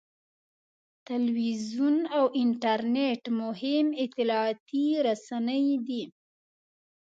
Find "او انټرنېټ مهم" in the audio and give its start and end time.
2.17-3.85